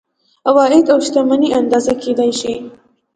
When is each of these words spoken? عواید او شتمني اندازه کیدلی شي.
عواید 0.49 0.85
او 0.93 0.99
شتمني 1.07 1.49
اندازه 1.59 1.93
کیدلی 2.01 2.33
شي. 2.39 2.53